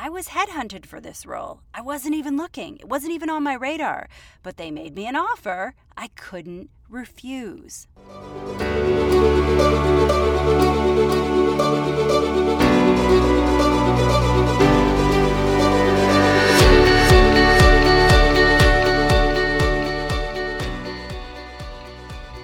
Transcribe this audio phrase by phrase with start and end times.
[0.00, 1.62] I was headhunted for this role.
[1.74, 4.08] I wasn't even looking, it wasn't even on my radar,
[4.44, 7.88] but they made me an offer I couldn't refuse.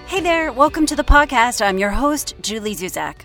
[0.07, 1.65] Hey there, welcome to the podcast.
[1.65, 3.21] I'm your host, Julie Zuzak.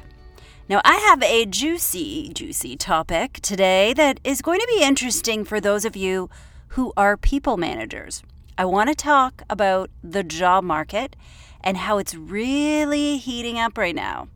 [0.70, 5.60] Now, I have a juicy, juicy topic today that is going to be interesting for
[5.60, 6.30] those of you
[6.68, 8.22] who are people managers.
[8.56, 11.16] I want to talk about the job market
[11.60, 14.28] and how it's really heating up right now.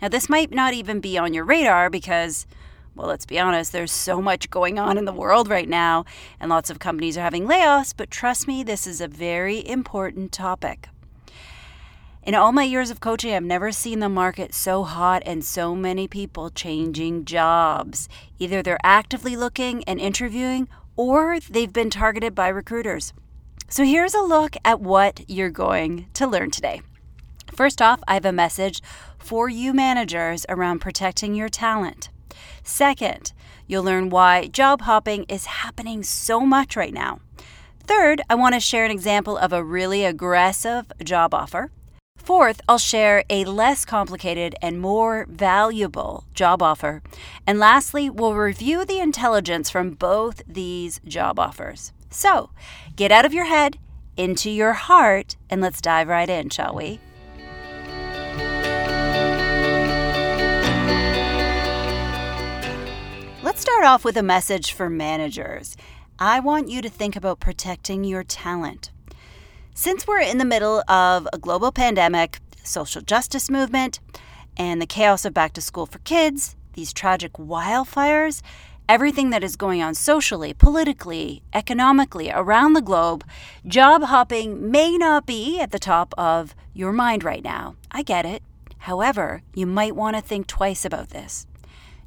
[0.00, 2.46] Now, this might not even be on your radar because,
[2.94, 6.04] well, let's be honest, there's so much going on in the world right now,
[6.38, 10.30] and lots of companies are having layoffs, but trust me, this is a very important
[10.30, 10.90] topic.
[12.24, 15.74] In all my years of coaching, I've never seen the market so hot and so
[15.74, 18.08] many people changing jobs.
[18.38, 23.12] Either they're actively looking and interviewing, or they've been targeted by recruiters.
[23.68, 26.82] So here's a look at what you're going to learn today.
[27.52, 28.80] First off, I have a message
[29.18, 32.08] for you managers around protecting your talent.
[32.62, 33.32] Second,
[33.66, 37.18] you'll learn why job hopping is happening so much right now.
[37.80, 41.72] Third, I want to share an example of a really aggressive job offer.
[42.22, 47.02] Fourth, I'll share a less complicated and more valuable job offer.
[47.48, 51.92] And lastly, we'll review the intelligence from both these job offers.
[52.10, 52.50] So
[52.94, 53.76] get out of your head,
[54.16, 57.00] into your heart, and let's dive right in, shall we?
[63.42, 65.76] Let's start off with a message for managers.
[66.20, 68.92] I want you to think about protecting your talent.
[69.74, 74.00] Since we're in the middle of a global pandemic, social justice movement,
[74.54, 78.42] and the chaos of back to school for kids, these tragic wildfires,
[78.86, 83.24] everything that is going on socially, politically, economically around the globe,
[83.66, 87.74] job hopping may not be at the top of your mind right now.
[87.90, 88.42] I get it.
[88.76, 91.46] However, you might want to think twice about this.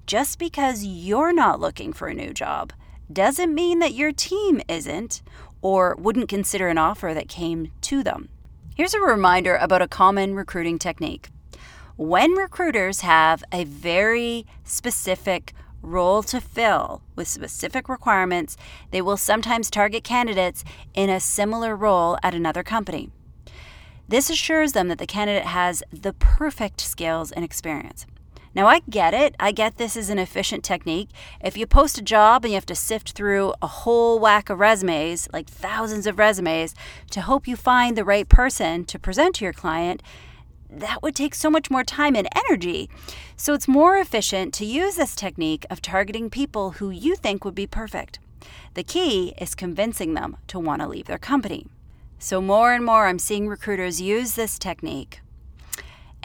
[0.05, 2.73] Just because you're not looking for a new job
[3.11, 5.21] doesn't mean that your team isn't
[5.65, 8.29] or wouldn't consider an offer that came to them.
[8.75, 11.29] Here's a reminder about a common recruiting technique.
[11.97, 18.57] When recruiters have a very specific role to fill with specific requirements,
[18.91, 23.09] they will sometimes target candidates in a similar role at another company.
[24.07, 28.05] This assures them that the candidate has the perfect skills and experience.
[28.55, 29.35] Now, I get it.
[29.37, 31.09] I get this is an efficient technique.
[31.43, 34.59] If you post a job and you have to sift through a whole whack of
[34.59, 36.73] resumes, like thousands of resumes,
[37.11, 40.01] to hope you find the right person to present to your client,
[40.69, 42.89] that would take so much more time and energy.
[43.35, 47.55] So it's more efficient to use this technique of targeting people who you think would
[47.55, 48.19] be perfect.
[48.73, 51.67] The key is convincing them to want to leave their company.
[52.19, 55.19] So, more and more, I'm seeing recruiters use this technique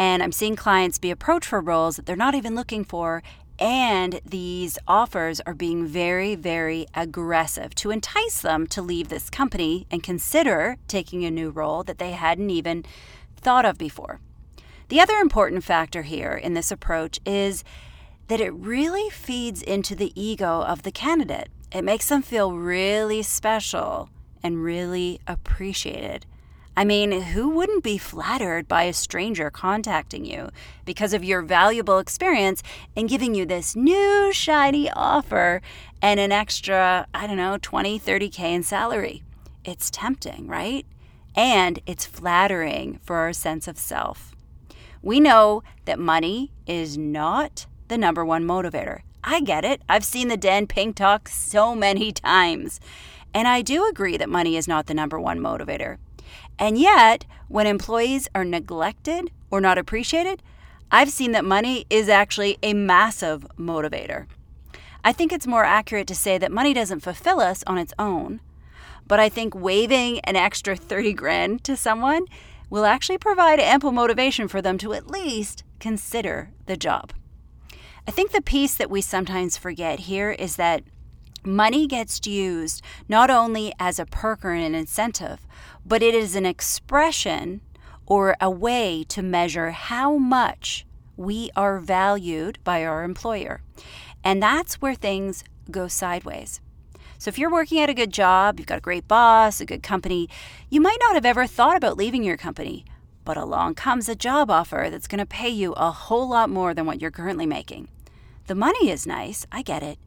[0.00, 3.22] and I'm seeing clients be approached for roles that they're not even looking for.
[3.58, 9.86] And these offers are being very, very aggressive to entice them to leave this company
[9.90, 12.86] and consider taking a new role that they hadn't even
[13.36, 14.20] thought of before.
[14.88, 17.62] The other important factor here in this approach is
[18.28, 21.50] that it really feeds into the ego of the candidate.
[21.72, 24.08] It makes them feel really special
[24.42, 26.24] and really appreciated.
[26.76, 30.50] I mean, who wouldn't be flattered by a stranger contacting you
[30.84, 32.62] because of your valuable experience
[32.96, 35.60] and giving you this new shiny offer
[36.00, 39.22] and an extra, I don't know, 20, 30K in salary?
[39.64, 40.86] It's tempting, right?
[41.34, 44.34] And it's flattering for our sense of self.
[45.02, 49.00] We know that money is not the number one motivator.
[49.22, 49.82] I get it.
[49.88, 52.80] I've seen the Dan Pink talk so many times.
[53.32, 55.98] And I do agree that money is not the number one motivator.
[56.60, 60.42] And yet, when employees are neglected or not appreciated,
[60.92, 64.26] I've seen that money is actually a massive motivator.
[65.02, 68.40] I think it's more accurate to say that money doesn't fulfill us on its own,
[69.08, 72.26] but I think waving an extra 30 grand to someone
[72.68, 77.12] will actually provide ample motivation for them to at least consider the job.
[78.06, 80.82] I think the piece that we sometimes forget here is that
[81.44, 85.46] money gets used not only as a perk or an incentive,
[85.84, 87.60] but it is an expression
[88.06, 90.86] or a way to measure how much
[91.16, 93.62] we are valued by our employer.
[94.24, 96.60] And that's where things go sideways.
[97.18, 99.82] So, if you're working at a good job, you've got a great boss, a good
[99.82, 100.28] company,
[100.70, 102.84] you might not have ever thought about leaving your company,
[103.24, 106.72] but along comes a job offer that's going to pay you a whole lot more
[106.72, 107.88] than what you're currently making.
[108.46, 109.98] The money is nice, I get it,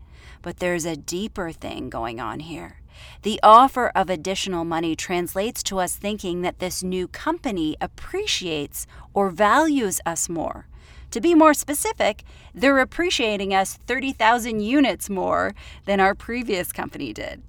[0.41, 2.81] But there's a deeper thing going on here.
[3.23, 9.29] The offer of additional money translates to us thinking that this new company appreciates or
[9.29, 10.67] values us more.
[11.11, 12.23] To be more specific,
[12.55, 15.53] they're appreciating us 30,000 units more
[15.85, 17.43] than our previous company did.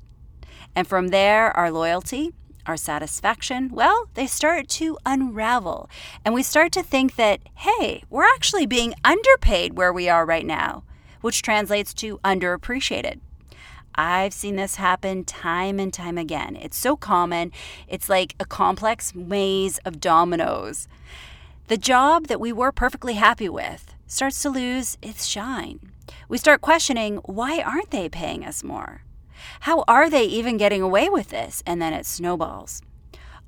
[0.77, 2.33] And from there, our loyalty,
[2.67, 5.89] our satisfaction, well, they start to unravel.
[6.25, 10.47] And we start to think that, hey, we're actually being underpaid where we are right
[10.47, 10.85] now,
[11.21, 13.21] which translates to underappreciated.
[13.95, 16.57] I've seen this happen time and time again.
[16.57, 17.53] It's so common,
[17.89, 20.89] it's like a complex maze of dominoes.
[21.69, 25.81] The job that we were perfectly happy with starts to lose its shine.
[26.29, 29.03] We start questioning why aren't they paying us more?
[29.61, 31.63] How are they even getting away with this?
[31.67, 32.83] And then it snowballs.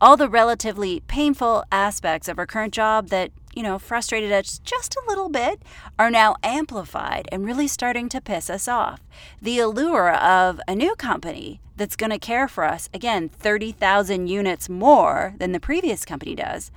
[0.00, 4.94] All the relatively painful aspects of our current job that, you know, frustrated us just
[4.94, 5.62] a little bit
[5.98, 9.00] are now amplified and really starting to piss us off.
[9.40, 14.68] The allure of a new company that's going to care for us, again, 30,000 units
[14.68, 16.70] more than the previous company does,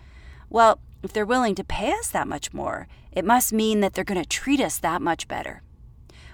[0.50, 4.06] well, if they're willing to pay us that much more, it must mean that they're
[4.06, 5.62] going to treat us that much better.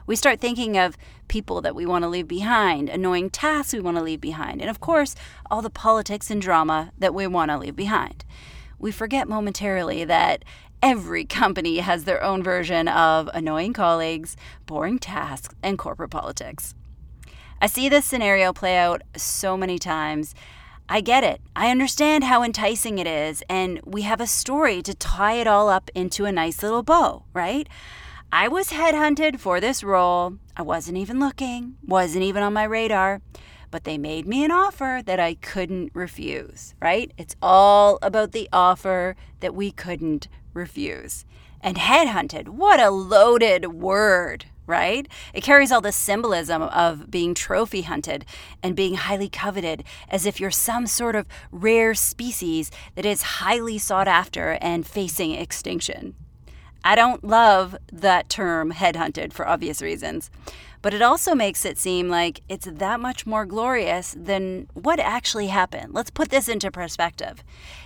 [0.06, 0.96] We start thinking of
[1.28, 4.70] people that we want to leave behind, annoying tasks we want to leave behind, and
[4.70, 5.16] of course,
[5.50, 8.24] all the politics and drama that we want to leave behind.
[8.86, 10.46] We forget momentarily that
[10.80, 14.38] every company has their own version of annoying colleagues,
[14.68, 16.76] boring tasks, and corporate politics.
[17.60, 20.36] I see this scenario play out so many times.
[20.88, 21.42] I get it.
[21.56, 25.68] I understand how enticing it is, and we have a story to tie it all
[25.68, 27.68] up into a nice little bow, right?
[28.32, 30.38] I was headhunted for this role.
[30.56, 33.22] I wasn't even looking, wasn't even on my radar,
[33.72, 37.12] but they made me an offer that I couldn't refuse, right?
[37.18, 41.26] It's all about the offer that we couldn't refuse.
[41.62, 45.08] And headhunted, what a loaded word, right?
[45.34, 48.26] It carries all the symbolism of being trophy hunted
[48.62, 53.78] and being highly coveted, as if you're some sort of rare species that is highly
[53.78, 56.16] sought after and facing extinction.
[56.84, 60.30] I don't love that term headhunted for obvious reasons,
[60.86, 65.48] but it also makes it seem like it's that much more glorious than what actually
[65.48, 65.96] happened.
[65.96, 67.44] Let's put this into perspective.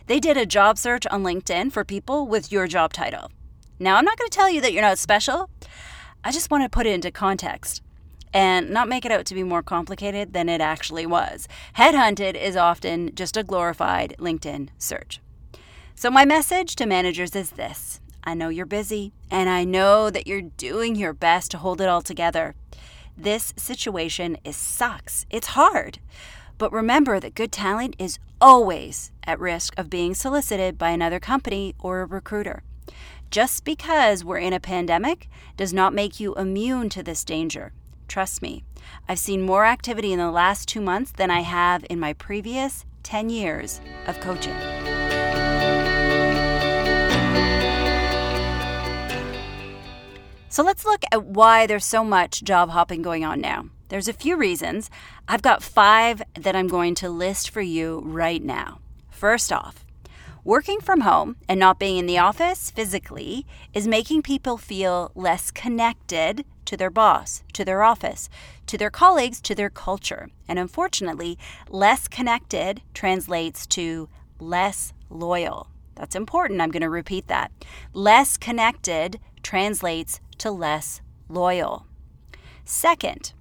[0.07, 3.31] They did a job search on LinkedIn for people with your job title.
[3.79, 5.49] Now, I'm not going to tell you that you're not special.
[6.25, 7.81] I just want to put it into context
[8.33, 11.47] and not make it out to be more complicated than it actually was.
[11.77, 15.21] Headhunted is often just a glorified LinkedIn search.
[15.95, 20.27] So, my message to managers is this I know you're busy, and I know that
[20.27, 22.55] you're doing your best to hold it all together.
[23.17, 25.25] This situation is sucks.
[25.29, 25.99] It's hard.
[26.57, 31.75] But remember that good talent is always at risk of being solicited by another company
[31.79, 32.63] or a recruiter.
[33.31, 37.71] Just because we're in a pandemic does not make you immune to this danger.
[38.07, 38.63] Trust me,
[39.07, 42.85] I've seen more activity in the last two months than I have in my previous
[43.03, 44.55] 10 years of coaching.
[50.51, 53.65] So let's look at why there's so much job hopping going on now.
[53.89, 54.89] There's a few reasons.
[55.27, 58.79] I've got five that I'm going to list for you right now.
[59.11, 59.85] First off,
[60.43, 65.51] working from home and not being in the office physically is making people feel less
[65.51, 68.27] connected to their boss, to their office,
[68.65, 70.29] to their colleagues, to their culture.
[70.47, 71.37] And unfortunately,
[71.69, 75.67] less connected translates to less loyal.
[75.99, 76.61] That's important.
[76.61, 77.51] I'm going to repeat that.
[77.93, 81.85] Less connected translates to less loyal.
[82.65, 83.33] Second,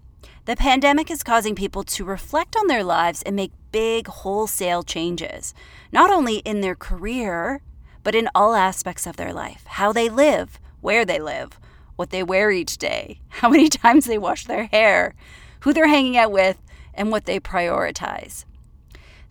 [0.44, 5.52] the pandemic is causing people to reflect on their lives and make big wholesale changes,
[5.92, 7.60] not only in their career,
[8.02, 11.60] but in all aspects of their life how they live, where they live,
[11.96, 15.14] what they wear each day, how many times they wash their hair,
[15.60, 16.58] who they're hanging out with,
[16.94, 18.44] and what they prioritize.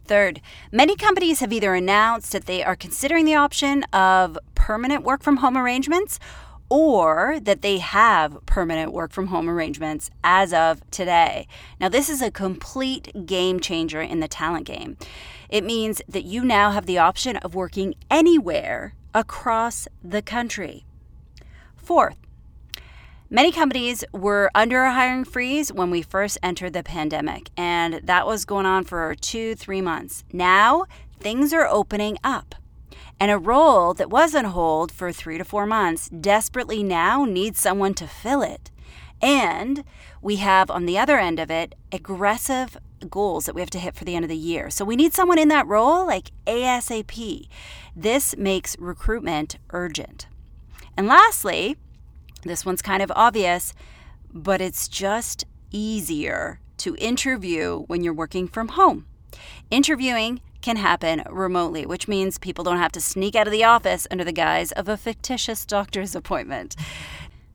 [0.06, 0.40] Third,
[0.72, 5.38] many companies have either announced that they are considering the option of permanent work from
[5.38, 6.20] home arrangements
[6.70, 11.48] or that they have permanent work from home arrangements as of today.
[11.80, 14.98] Now, this is a complete game changer in the talent game.
[15.50, 20.86] It means that you now have the option of working anywhere across the country.
[21.76, 22.18] Fourth,
[23.30, 28.26] Many companies were under a hiring freeze when we first entered the pandemic, and that
[28.26, 30.24] was going on for two, three months.
[30.32, 30.86] Now,
[31.20, 32.56] things are opening up.
[33.20, 37.60] And a role that was on hold for three to four months desperately now needs
[37.60, 38.70] someone to fill it.
[39.22, 39.84] And
[40.22, 42.78] we have on the other end of it aggressive
[43.10, 44.70] goals that we have to hit for the end of the year.
[44.70, 47.48] So we need someone in that role like ASAP.
[47.96, 50.28] This makes recruitment urgent.
[50.96, 51.78] And lastly,
[52.44, 53.74] this one's kind of obvious,
[54.34, 59.06] but it's just easier to interview when you're working from home.
[59.70, 64.08] Interviewing can happen remotely, which means people don't have to sneak out of the office
[64.10, 66.76] under the guise of a fictitious doctor's appointment.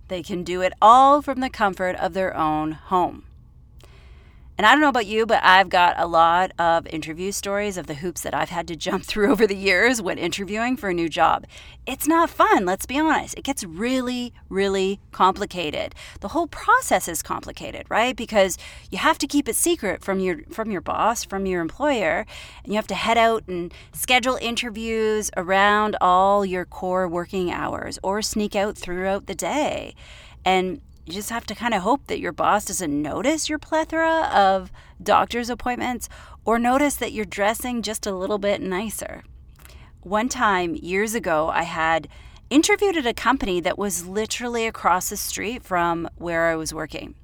[0.09, 3.25] They can do it all from the comfort of their own home.
[4.59, 7.87] And I don't know about you, but I've got a lot of interview stories of
[7.87, 10.95] the hoops that I've had to jump through over the years when interviewing for a
[10.95, 11.47] new job.
[11.87, 13.37] It's not fun, let's be honest.
[13.37, 15.95] It gets really, really complicated.
[16.21, 18.15] The whole process is complicated, right?
[18.15, 18.59] Because
[18.91, 22.27] you have to keep it secret from your from your boss, from your employer,
[22.63, 27.99] and you have to head out and schedule interviews around all your core working hours
[28.03, 29.95] or sneak out throughout the day.
[30.45, 34.31] And you just have to kind of hope that your boss doesn't notice your plethora
[34.33, 34.71] of
[35.03, 36.09] doctor's appointments
[36.45, 39.23] or notice that you're dressing just a little bit nicer.
[40.03, 42.09] One time, years ago, I had
[42.51, 47.15] interviewed at a company that was literally across the street from where I was working.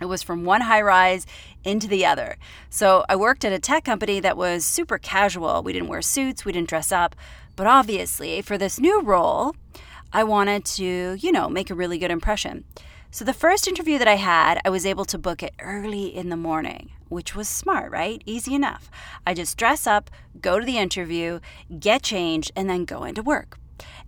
[0.00, 1.26] It was from one high rise
[1.62, 2.36] into the other.
[2.70, 5.62] So I worked at a tech company that was super casual.
[5.62, 7.14] We didn't wear suits, we didn't dress up.
[7.54, 9.54] But obviously, for this new role,
[10.12, 12.64] I wanted to, you know, make a really good impression.
[13.14, 16.30] So, the first interview that I had, I was able to book it early in
[16.30, 18.22] the morning, which was smart, right?
[18.24, 18.90] Easy enough.
[19.26, 21.40] I just dress up, go to the interview,
[21.78, 23.58] get changed, and then go into work.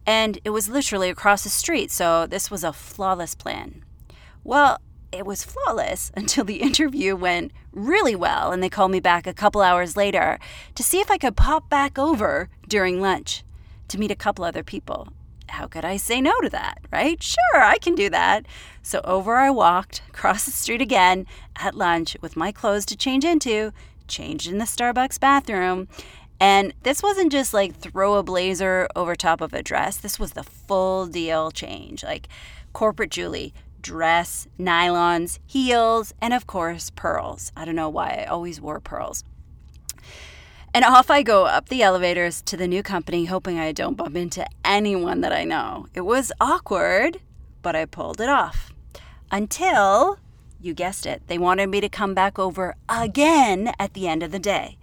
[0.06, 3.84] And it was literally across the street, so this was a flawless plan.
[4.42, 4.78] Well,
[5.12, 9.34] it was flawless until the interview went really well, and they called me back a
[9.34, 10.38] couple hours later
[10.76, 13.44] to see if I could pop back over during lunch
[13.88, 15.12] to meet a couple other people
[15.48, 17.22] how could I say no to that, right?
[17.22, 18.46] Sure, I can do that.
[18.82, 23.24] So over I walked, across the street again at lunch with my clothes to change
[23.24, 23.72] into,
[24.08, 25.88] changed in the Starbucks bathroom.
[26.40, 29.96] And this wasn't just like throw a blazer over top of a dress.
[29.96, 32.02] This was the full deal change.
[32.02, 32.28] Like
[32.72, 37.52] corporate Julie, dress, nylons, heels, and of course, pearls.
[37.56, 39.24] I don't know why I always wore pearls.
[40.74, 44.16] And off I go up the elevators to the new company, hoping I don't bump
[44.16, 45.86] into anyone that I know.
[45.94, 47.20] It was awkward,
[47.62, 48.72] but I pulled it off.
[49.30, 50.18] Until,
[50.60, 54.32] you guessed it, they wanted me to come back over again at the end of
[54.32, 54.76] the day.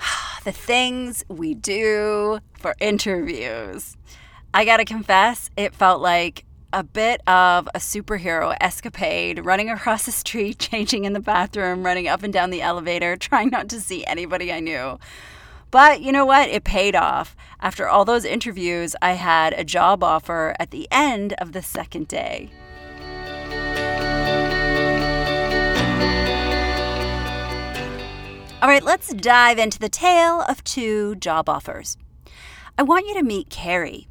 [0.44, 3.98] the things we do for interviews.
[4.54, 10.12] I gotta confess, it felt like a bit of a superhero escapade, running across the
[10.12, 14.04] street, changing in the bathroom, running up and down the elevator, trying not to see
[14.04, 14.98] anybody I knew.
[15.70, 16.48] But you know what?
[16.48, 17.36] It paid off.
[17.60, 22.08] After all those interviews, I had a job offer at the end of the second
[22.08, 22.50] day.
[28.60, 31.96] All right, let's dive into the tale of two job offers.
[32.76, 34.08] I want you to meet Carrie.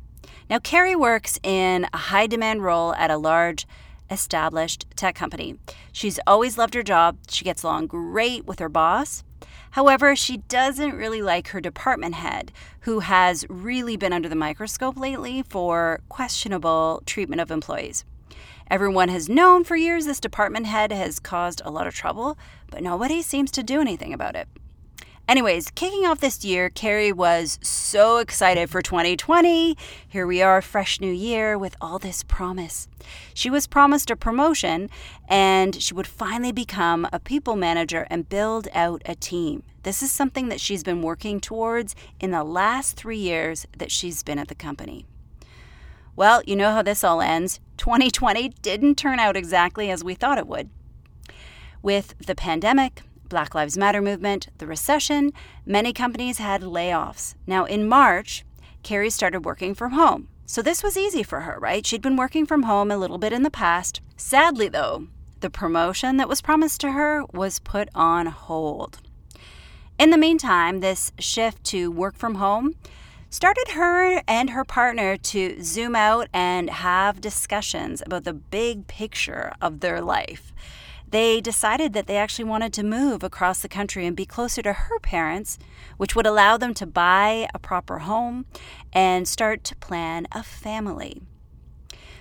[0.50, 3.68] Now, Carrie works in a high demand role at a large
[4.10, 5.56] established tech company.
[5.92, 7.18] She's always loved her job.
[7.30, 9.26] She gets along great with her boss.
[9.72, 14.98] However, she doesn't really like her department head, who has really been under the microscope
[14.98, 18.06] lately for questionable treatment of employees.
[18.72, 22.38] Everyone has known for years this department head has caused a lot of trouble,
[22.72, 24.48] but nobody seems to do anything about it.
[25.28, 29.76] Anyways, kicking off this year, Carrie was so excited for 2020.
[30.08, 32.88] Here we are, fresh new year with all this promise.
[33.34, 34.90] She was promised a promotion
[35.28, 39.64] and she would finally become a people manager and build out a team.
[39.84, 44.24] This is something that she's been working towards in the last three years that she's
[44.24, 45.06] been at the company.
[46.16, 47.60] Well, you know how this all ends.
[47.76, 50.70] 2020 didn't turn out exactly as we thought it would.
[51.82, 55.32] With the pandemic, Black Lives Matter movement, the recession,
[55.66, 57.36] many companies had layoffs.
[57.46, 58.46] Now, in March,
[58.84, 60.30] Carrie started working from home.
[60.46, 61.86] So this was easy for her, right?
[61.86, 64.02] She'd been working from home a little bit in the past.
[64.16, 65.08] Sadly, though,
[65.42, 69.00] the promotion that was promised to her was put on hold.
[70.00, 72.76] In the meantime, this shift to work from home
[73.30, 79.54] started her and her partner to zoom out and have discussions about the big picture
[79.62, 80.54] of their life
[81.10, 84.74] they decided that they actually wanted to move across the country and be closer to
[84.74, 85.58] her parents,
[85.98, 88.46] which would allow them to buy a proper home
[88.92, 91.22] and start to plan a family.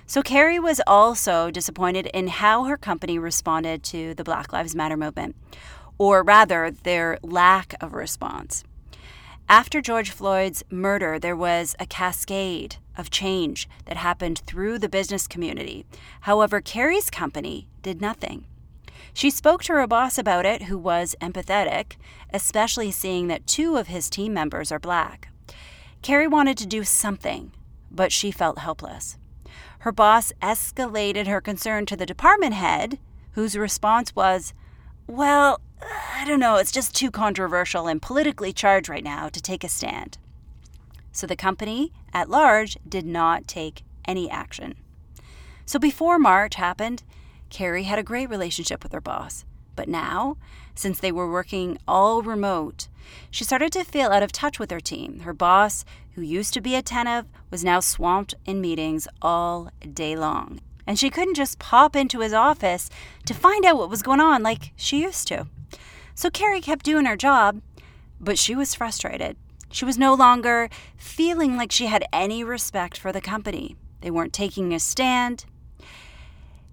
[0.09, 4.97] So, Carrie was also disappointed in how her company responded to the Black Lives Matter
[4.97, 5.35] movement,
[5.99, 8.63] or rather, their lack of response.
[9.49, 15.27] After George Floyd's murder, there was a cascade of change that happened through the business
[15.27, 15.87] community.
[16.23, 18.45] However, Carrie's company did nothing.
[19.17, 21.97] She spoke to her boss about it, who was empathetic,
[22.35, 25.31] especially seeing that two of his team members are black.
[26.03, 27.51] Carrie wanted to do something,
[27.91, 29.17] but she felt helpless.
[29.79, 32.99] her boss escalated her concern to the department head,
[33.33, 34.53] whose response was,
[35.07, 39.65] Well, I don't know, it's just too controversial and politically charged right now to take
[39.65, 40.19] a stand.
[41.13, 44.75] So the company at large did not take any action.
[45.65, 47.03] So before March happened,
[47.51, 49.45] Carrie had a great relationship with her boss.
[49.75, 50.39] But now,
[50.75, 52.89] since they were working all remote,
[53.31, 55.21] she started to feel out of touch with her team.
[55.21, 55.85] Her boss,
[56.15, 60.61] who used to be attentive, was now swamped in meetings all day long.
[60.87, 62.89] And she couldn't just pop into his office
[63.27, 65.47] to find out what was going on like she used to.
[66.15, 67.61] So Carrie kept doing her job,
[68.21, 69.37] but she was frustrated.
[69.71, 73.77] She was no longer feeling like she had any respect for the company.
[74.01, 75.45] They weren't taking a stand.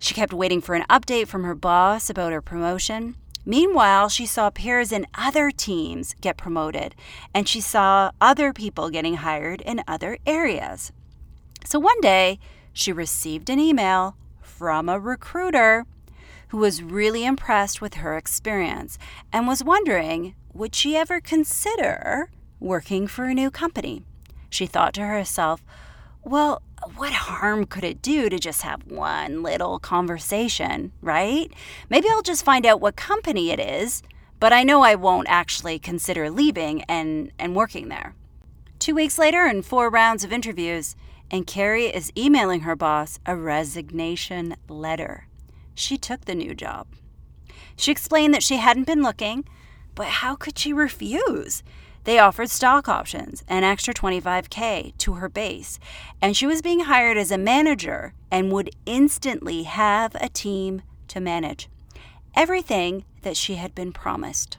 [0.03, 3.15] She kept waiting for an update from her boss about her promotion.
[3.45, 6.93] Meanwhile, she saw peers in other teams get promoted,
[7.33, 10.91] and she saw other people getting hired in other areas.
[11.63, 12.37] So one day,
[12.73, 15.85] she received an email from a recruiter
[16.49, 18.97] who was really impressed with her experience
[19.31, 22.29] and was wondering would she ever consider
[22.59, 24.03] working for a new company?
[24.49, 25.63] She thought to herself,
[26.23, 26.61] well,
[26.95, 31.51] what harm could it do to just have one little conversation, right?
[31.89, 34.03] Maybe I'll just find out what company it is,
[34.39, 38.15] but I know I won't actually consider leaving and, and working there.
[38.79, 40.95] Two weeks later, and four rounds of interviews,
[41.31, 45.27] and Carrie is emailing her boss a resignation letter.
[45.73, 46.87] She took the new job.
[47.75, 49.45] She explained that she hadn't been looking,
[49.95, 51.63] but how could she refuse?
[52.03, 55.79] They offered stock options, an extra 25K to her base,
[56.21, 61.21] and she was being hired as a manager and would instantly have a team to
[61.21, 61.69] manage.
[62.35, 64.57] Everything that she had been promised.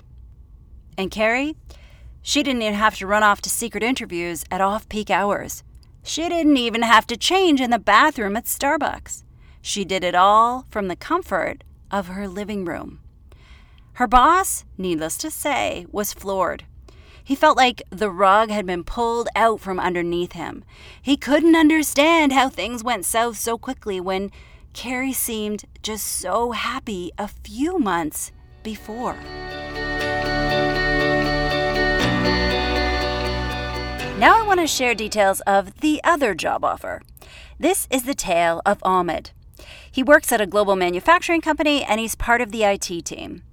[0.96, 1.56] And Carrie,
[2.22, 5.62] she didn't even have to run off to secret interviews at off peak hours.
[6.02, 9.22] She didn't even have to change in the bathroom at Starbucks.
[9.60, 13.00] She did it all from the comfort of her living room.
[13.94, 16.64] Her boss, needless to say, was floored.
[17.24, 20.62] He felt like the rug had been pulled out from underneath him.
[21.00, 24.30] He couldn't understand how things went south so quickly when
[24.74, 28.30] Carrie seemed just so happy a few months
[28.62, 29.16] before.
[34.18, 37.00] Now I want to share details of the other job offer.
[37.58, 39.30] This is the tale of Ahmed.
[39.90, 43.44] He works at a global manufacturing company and he's part of the IT team.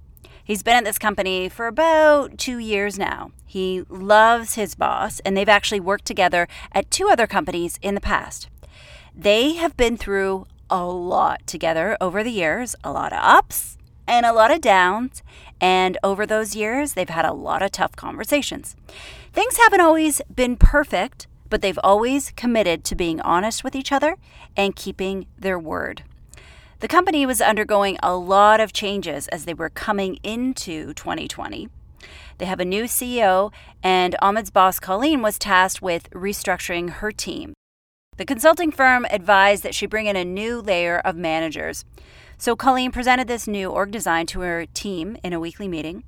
[0.44, 3.30] He's been at this company for about two years now.
[3.46, 8.00] He loves his boss, and they've actually worked together at two other companies in the
[8.00, 8.48] past.
[9.14, 13.76] They have been through a lot together over the years, a lot of ups
[14.08, 15.22] and a lot of downs.
[15.60, 18.74] And over those years, they've had a lot of tough conversations.
[19.32, 24.16] Things haven't always been perfect, but they've always committed to being honest with each other
[24.56, 26.02] and keeping their word.
[26.82, 31.68] The company was undergoing a lot of changes as they were coming into 2020.
[32.38, 33.52] They have a new CEO,
[33.84, 37.54] and Ahmed's boss, Colleen, was tasked with restructuring her team.
[38.16, 41.84] The consulting firm advised that she bring in a new layer of managers.
[42.36, 46.02] So Colleen presented this new org design to her team in a weekly meeting.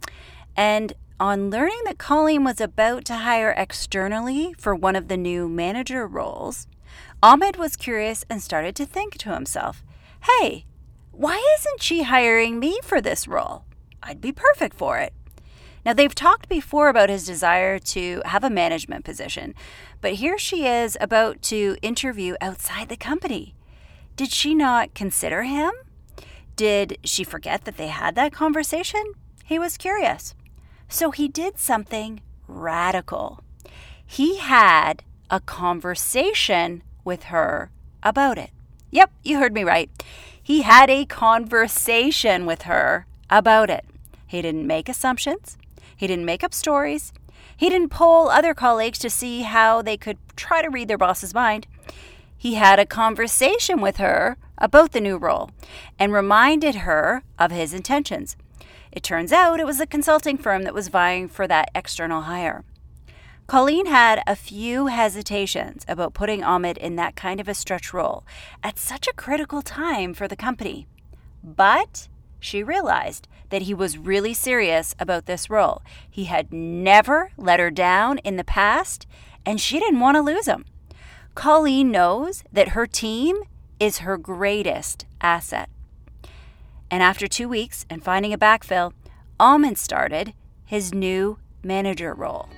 [0.56, 5.48] And on learning that Colleen was about to hire externally for one of the new
[5.48, 6.66] manager roles,
[7.22, 9.84] Ahmed was curious and started to think to himself,
[10.24, 10.64] hey,
[11.10, 13.64] why isn't she hiring me for this role?
[14.02, 15.12] I'd be perfect for it.
[15.84, 19.54] Now, they've talked before about his desire to have a management position,
[20.00, 23.54] but here she is about to interview outside the company.
[24.16, 25.72] Did she not consider him?
[26.56, 29.04] Did she forget that they had that conversation?
[29.44, 30.34] He was curious.
[30.88, 33.42] So he did something radical.
[34.06, 37.70] He had a conversation with her
[38.02, 38.50] about it.
[38.94, 39.90] Yep, you heard me right.
[40.40, 43.84] He had a conversation with her about it.
[44.24, 45.58] He didn't make assumptions,
[45.96, 47.12] he didn't make up stories,
[47.56, 51.34] he didn't poll other colleagues to see how they could try to read their boss's
[51.34, 51.66] mind.
[52.38, 55.50] He had a conversation with her about the new role
[55.98, 58.36] and reminded her of his intentions.
[58.92, 62.62] It turns out it was a consulting firm that was vying for that external hire.
[63.46, 68.24] Colleen had a few hesitations about putting Ahmed in that kind of a stretch role
[68.62, 70.86] at such a critical time for the company.
[71.42, 72.08] But
[72.40, 75.82] she realized that he was really serious about this role.
[76.10, 79.06] He had never let her down in the past,
[79.44, 80.64] and she didn't want to lose him.
[81.34, 83.42] Colleen knows that her team
[83.78, 85.68] is her greatest asset.
[86.90, 88.94] And after two weeks and finding a backfill,
[89.38, 90.32] Ahmed started
[90.64, 92.48] his new manager role.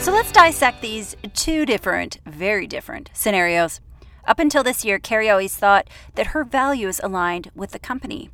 [0.00, 3.82] So let's dissect these two different, very different scenarios.
[4.26, 8.30] Up until this year, Carrie always thought that her values aligned with the company.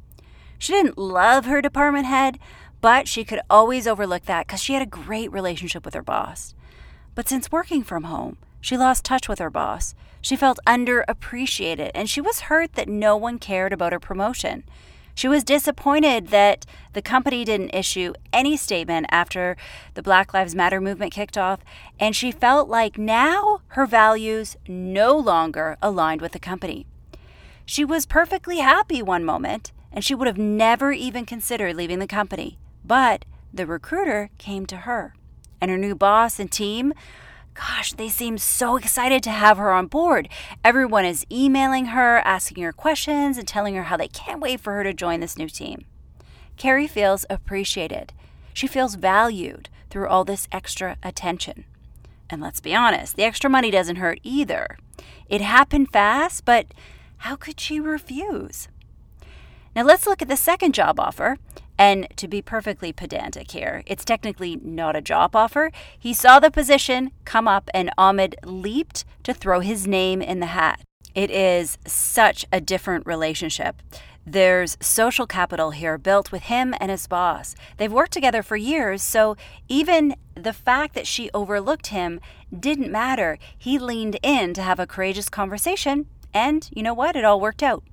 [0.58, 2.38] She didn't love her department head,
[2.80, 6.54] but she could always overlook that because she had a great relationship with her boss.
[7.16, 9.96] But since working from home, she lost touch with her boss.
[10.20, 14.62] She felt underappreciated, and she was hurt that no one cared about her promotion.
[15.16, 19.56] She was disappointed that the company didn't issue any statement after
[19.94, 21.60] the Black Lives Matter movement kicked off,
[21.98, 26.86] and she felt like now her values no longer aligned with the company.
[27.64, 32.06] She was perfectly happy one moment, and she would have never even considered leaving the
[32.06, 32.58] company.
[32.84, 33.24] But
[33.54, 35.14] the recruiter came to her,
[35.62, 36.92] and her new boss and team
[37.56, 40.28] Gosh, they seem so excited to have her on board.
[40.62, 44.74] Everyone is emailing her, asking her questions, and telling her how they can't wait for
[44.74, 45.86] her to join this new team.
[46.58, 48.12] Carrie feels appreciated.
[48.52, 51.64] She feels valued through all this extra attention.
[52.28, 54.76] And let's be honest, the extra money doesn't hurt either.
[55.28, 56.66] It happened fast, but
[57.18, 58.68] how could she refuse?
[59.74, 61.38] Now let's look at the second job offer.
[61.78, 65.70] And to be perfectly pedantic here, it's technically not a job offer.
[65.98, 70.46] He saw the position come up and Ahmed leaped to throw his name in the
[70.46, 70.80] hat.
[71.14, 73.82] It is such a different relationship.
[74.28, 77.54] There's social capital here built with him and his boss.
[77.76, 79.36] They've worked together for years, so
[79.68, 82.20] even the fact that she overlooked him
[82.58, 83.38] didn't matter.
[83.56, 87.14] He leaned in to have a courageous conversation, and you know what?
[87.14, 87.84] It all worked out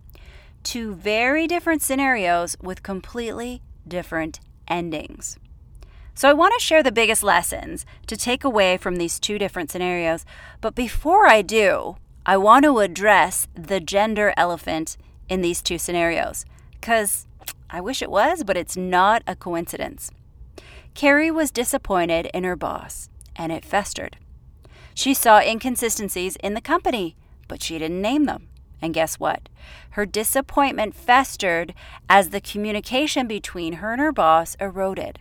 [0.64, 5.38] two very different scenarios with completely different endings.
[6.16, 9.72] So, I want to share the biggest lessons to take away from these two different
[9.72, 10.26] scenarios.
[10.62, 14.96] But before I do, I want to address the gender elephant
[15.28, 16.46] in these two scenarios.
[16.80, 17.26] Because
[17.70, 20.12] I wish it was, but it's not a coincidence.
[20.94, 24.18] Carrie was disappointed in her boss, and it festered.
[24.94, 27.16] She saw inconsistencies in the company,
[27.48, 28.48] but she didn't name them.
[28.84, 29.48] And guess what?
[29.92, 31.74] Her disappointment festered
[32.10, 35.20] as the communication between her and her boss eroded.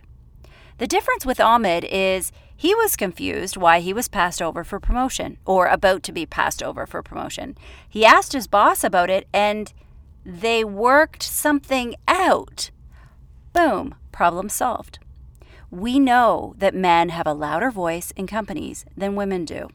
[0.79, 5.37] The difference with Ahmed is he was confused why he was passed over for promotion
[5.45, 7.57] or about to be passed over for promotion.
[7.87, 9.71] He asked his boss about it and
[10.25, 12.69] they worked something out.
[13.53, 14.99] Boom, problem solved.
[15.71, 19.69] We know that men have a louder voice in companies than women do.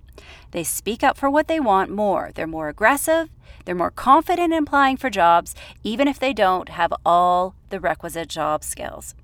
[0.51, 2.31] They speak up for what they want more.
[2.35, 3.29] They're more aggressive,
[3.65, 5.55] they're more confident in applying for jobs,
[5.85, 9.15] even if they don't have all the requisite job skills.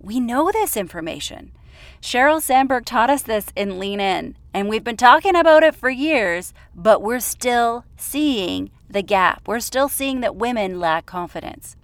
[0.00, 1.52] We know this information.
[2.00, 5.90] Sheryl Sandberg taught us this in Lean In, and we've been talking about it for
[5.90, 9.46] years, but we're still seeing the gap.
[9.46, 11.76] We're still seeing that women lack confidence.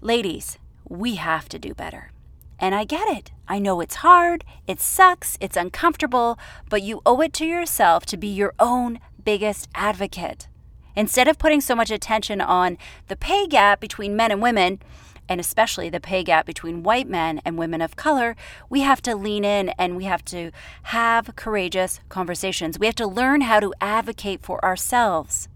[0.00, 2.10] Ladies, we have to do better.
[2.58, 3.32] And I get it.
[3.48, 6.38] I know it's hard, it sucks, it's uncomfortable,
[6.68, 10.48] but you owe it to yourself to be your own biggest advocate.
[10.96, 14.80] Instead of putting so much attention on the pay gap between men and women,
[15.28, 18.34] and especially the pay gap between white men and women of color,
[18.70, 20.50] we have to lean in and we have to
[20.84, 22.78] have courageous conversations.
[22.78, 25.48] We have to learn how to advocate for ourselves.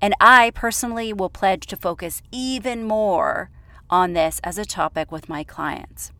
[0.00, 3.50] And I personally will pledge to focus even more
[3.90, 6.12] on this as a topic with my clients.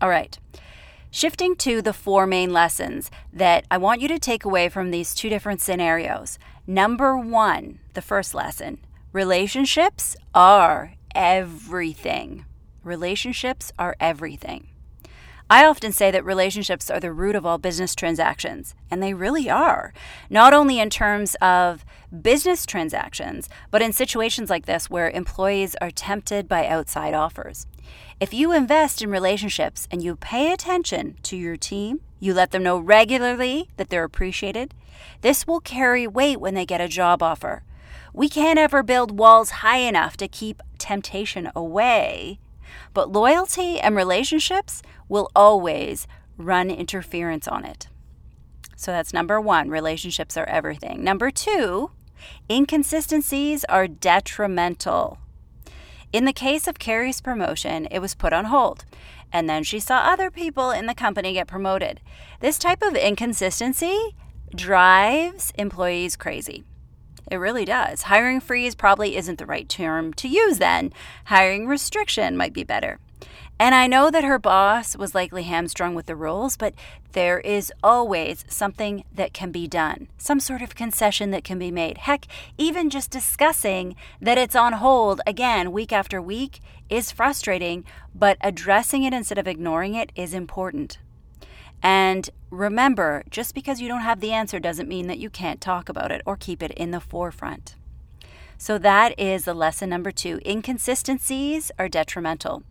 [0.00, 0.38] All right.
[1.10, 5.14] Shifting to the four main lessons that I want you to take away from these
[5.14, 6.38] two different scenarios.
[6.66, 8.78] Number one, the first lesson
[9.12, 12.44] relationships are everything.
[12.82, 14.68] Relationships are everything.
[15.50, 19.50] I often say that relationships are the root of all business transactions, and they really
[19.50, 19.92] are.
[20.30, 21.84] Not only in terms of
[22.22, 27.66] business transactions, but in situations like this where employees are tempted by outside offers.
[28.20, 32.62] If you invest in relationships and you pay attention to your team, you let them
[32.62, 34.72] know regularly that they're appreciated,
[35.20, 37.64] this will carry weight when they get a job offer.
[38.14, 42.38] We can't ever build walls high enough to keep temptation away,
[42.94, 47.88] but loyalty and relationships will always run interference on it.
[48.76, 51.04] So that's number one relationships are everything.
[51.04, 51.90] Number two,
[52.50, 55.18] inconsistencies are detrimental.
[56.12, 58.84] In the case of Carrie's promotion, it was put on hold,
[59.32, 62.00] and then she saw other people in the company get promoted.
[62.40, 64.14] This type of inconsistency
[64.54, 66.64] drives employees crazy.
[67.30, 68.02] It really does.
[68.02, 70.92] Hiring freeze probably isn't the right term to use then.
[71.24, 73.00] Hiring restriction might be better.
[73.58, 76.74] And I know that her boss was likely hamstrung with the rules, but
[77.12, 81.70] there is always something that can be done, some sort of concession that can be
[81.70, 81.98] made.
[81.98, 82.26] Heck,
[82.58, 89.04] even just discussing that it's on hold again week after week is frustrating, but addressing
[89.04, 90.98] it instead of ignoring it is important.
[91.80, 95.88] And remember, just because you don't have the answer doesn't mean that you can't talk
[95.88, 97.76] about it or keep it in the forefront.
[98.56, 100.40] So that is the lesson number two.
[100.44, 102.62] Inconsistencies are detrimental.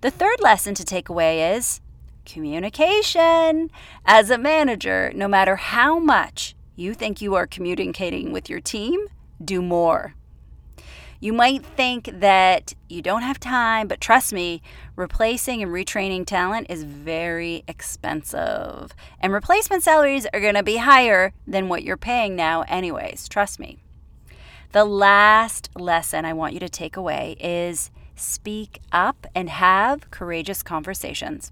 [0.00, 1.80] The third lesson to take away is
[2.24, 3.70] communication.
[4.04, 9.08] As a manager, no matter how much you think you are communicating with your team,
[9.44, 10.14] do more.
[11.18, 14.62] You might think that you don't have time, but trust me,
[14.94, 18.94] replacing and retraining talent is very expensive.
[19.18, 23.28] And replacement salaries are going to be higher than what you're paying now, anyways.
[23.28, 23.78] Trust me.
[24.70, 30.62] The last lesson I want you to take away is speak up and have courageous
[30.62, 31.50] conversations.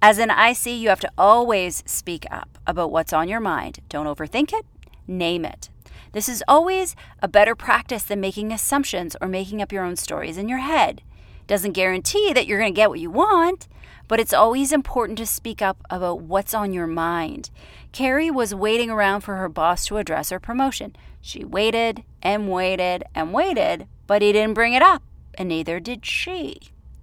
[0.00, 3.80] As an IC, you have to always speak up about what's on your mind.
[3.88, 4.64] Don't overthink it,
[5.06, 5.70] name it.
[6.12, 10.38] This is always a better practice than making assumptions or making up your own stories
[10.38, 11.02] in your head.
[11.46, 13.68] Doesn't guarantee that you're going to get what you want,
[14.06, 17.50] but it's always important to speak up about what's on your mind.
[17.92, 20.94] Carrie was waiting around for her boss to address her promotion.
[21.20, 25.02] She waited and waited and waited, but he didn't bring it up,
[25.38, 26.60] and neither did she.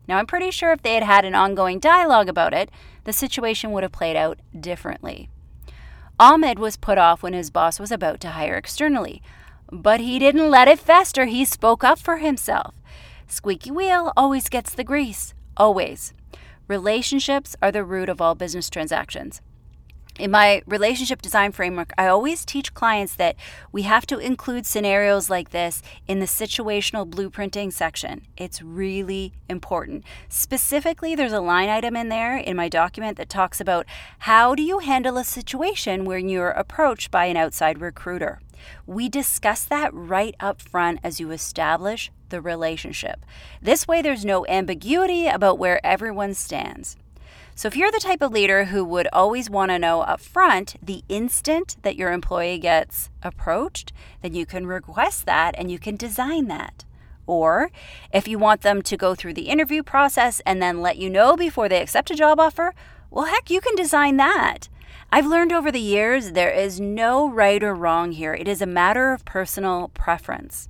[0.08, 2.70] Now, I'm pretty sure if they had had an ongoing dialogue about it,
[3.06, 5.30] the situation would have played out differently.
[6.20, 9.22] Ahmed was put off when his boss was about to hire externally,
[9.72, 11.26] but he didn't let it fester.
[11.26, 12.76] He spoke up for himself.
[13.28, 16.14] Squeaky wheel always gets the grease, always.
[16.68, 19.42] Relationships are the root of all business transactions.
[20.18, 23.36] In my relationship design framework, I always teach clients that
[23.74, 28.22] we have to include scenarios like this in the situational blueprinting section.
[28.38, 30.06] It's really important.
[30.30, 33.86] Specifically, there's a line item in there in my document that talks about
[34.20, 38.40] how do you handle a situation when you're approached by an outside recruiter.
[38.88, 43.26] We discuss that right up front as you establish the relationship.
[43.62, 46.96] This way, there's no ambiguity about where everyone stands.
[47.58, 50.76] So, if you're the type of leader who would always want to know up front
[50.84, 55.96] the instant that your employee gets approached, then you can request that and you can
[55.96, 56.84] design that.
[57.26, 57.72] Or
[58.14, 61.38] if you want them to go through the interview process and then let you know
[61.38, 62.74] before they accept a job offer,
[63.10, 64.68] well, heck, you can design that.
[65.10, 68.34] I've learned over the years there is no right or wrong here.
[68.34, 70.68] It is a matter of personal preference.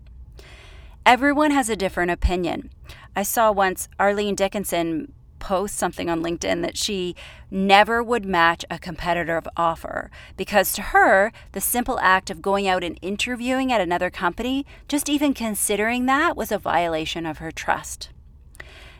[1.03, 2.69] Everyone has a different opinion.
[3.15, 5.13] I saw once Arlene Dickinson
[5.45, 7.15] post something on LinkedIn that she
[7.51, 12.83] never would match a competitive offer because to her, the simple act of going out
[12.83, 18.09] and interviewing at another company, just even considering that was a violation of her trust.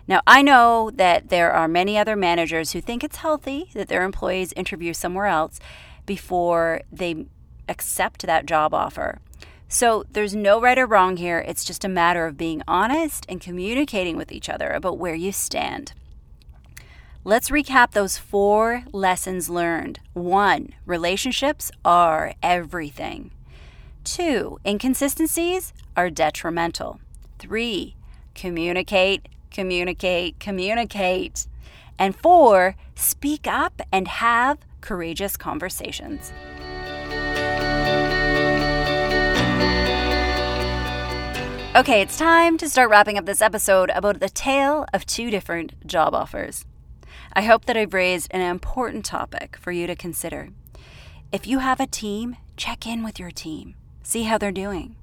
[0.08, 4.04] Now, I know that there are many other managers who think it's healthy that their
[4.04, 5.60] employees interview somewhere else
[6.06, 7.26] before they
[7.68, 9.18] accept that job offer.
[9.68, 11.40] So there's no right or wrong here.
[11.40, 15.32] It's just a matter of being honest and communicating with each other about where you
[15.32, 15.94] stand.
[17.28, 20.00] Let's recap those four lessons learned.
[20.14, 23.32] One, relationships are everything.
[24.04, 27.00] Two, inconsistencies are detrimental.
[27.40, 27.96] Three,
[28.36, 31.48] communicate, communicate, communicate.
[31.98, 36.32] And four, speak up and have courageous conversations.
[41.76, 45.88] Okay, it's time to start wrapping up this episode about the tale of two different
[45.88, 46.66] job offers.
[47.38, 50.52] I hope that I've raised an important topic for you to consider.
[51.34, 54.96] If you have a team, check in with your team, see how they're doing.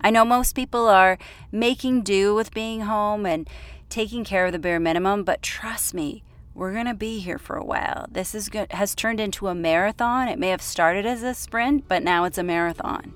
[0.00, 1.16] I know most people are
[1.52, 3.48] making do with being home and
[3.88, 7.54] taking care of the bare minimum, but trust me, we're going to be here for
[7.54, 8.06] a while.
[8.10, 10.26] This is good, has turned into a marathon.
[10.26, 13.14] It may have started as a sprint, but now it's a marathon.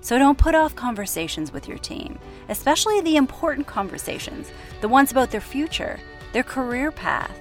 [0.00, 5.32] So don't put off conversations with your team, especially the important conversations, the ones about
[5.32, 5.98] their future,
[6.32, 7.36] their career path,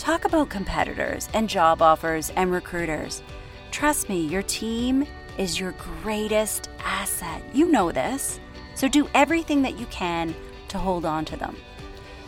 [0.00, 3.22] Talk about competitors and job offers and recruiters.
[3.70, 7.42] Trust me, your team is your greatest asset.
[7.52, 8.40] You know this.
[8.74, 10.34] So do everything that you can
[10.68, 11.54] to hold on to them.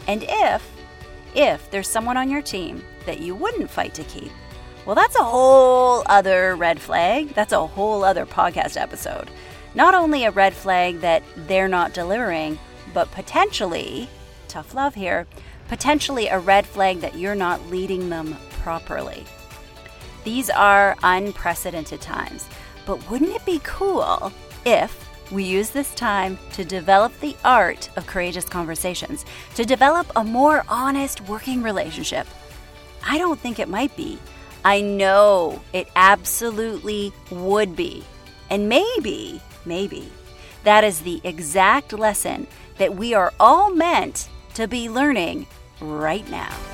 [0.07, 0.71] And if
[1.35, 4.33] if there's someone on your team that you wouldn't fight to keep,
[4.85, 7.31] well, that's a whole other red flag.
[7.31, 9.31] That's a whole other podcast episode.
[9.75, 12.59] Not only a red flag that they're not delivering,
[12.93, 14.11] but potentially,
[14.47, 15.27] tough love here,
[15.73, 19.25] potentially a red flag that you're not leading them properly.
[20.23, 22.47] These are unprecedented times,
[22.85, 24.31] but wouldn't it be cool
[24.67, 30.23] if we use this time to develop the art of courageous conversations, to develop a
[30.23, 32.27] more honest working relationship?
[33.03, 34.19] I don't think it might be.
[34.67, 38.05] I know it absolutely would be.
[38.51, 40.13] And maybe, maybe,
[40.65, 45.47] that is the exact lesson that we are all meant to be learning
[45.83, 46.72] right now.